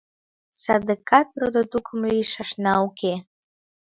Садыгак 0.61 1.29
родо-тукым 1.39 2.01
лийшашна 2.11 2.73
уке! 2.87 3.13